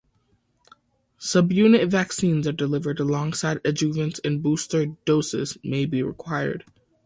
Subunit 1.19 1.87
vaccines 1.87 2.47
are 2.47 2.51
delivered 2.51 2.99
alongside 2.99 3.57
adjuvants 3.61 4.19
and 4.25 4.41
booster 4.41 4.87
doses 5.05 5.59
may 5.63 5.85
be 5.85 6.01
required. 6.01 6.65